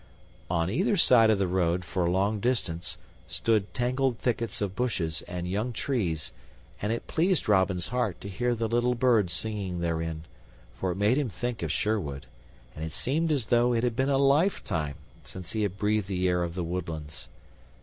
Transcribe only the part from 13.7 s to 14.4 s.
it had been a